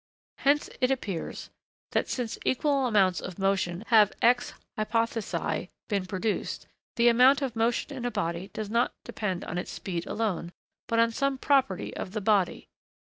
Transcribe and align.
Hence, 0.39 0.67
it 0.81 0.89
appears, 0.89 1.51
that 1.91 2.09
since 2.09 2.39
equal 2.43 2.87
amounts 2.87 3.21
of 3.21 3.37
motion 3.37 3.83
have, 3.89 4.11
ex 4.19 4.55
hypothesi, 4.75 5.69
been 5.89 6.07
produced, 6.07 6.65
the 6.95 7.07
amount 7.07 7.43
of 7.43 7.55
motion 7.55 7.95
in 7.95 8.03
a 8.03 8.09
body 8.09 8.49
does 8.51 8.71
not 8.71 8.95
depend 9.03 9.45
on 9.45 9.59
its 9.59 9.69
speed 9.71 10.07
alone, 10.07 10.53
but 10.87 10.97
on 10.97 11.11
some 11.11 11.37
property 11.37 11.95
of 11.95 12.13
the 12.13 12.21
body. 12.21 12.67